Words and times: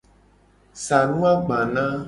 Sa 0.85 0.97
nu 1.11 1.19
agbana. 1.33 1.85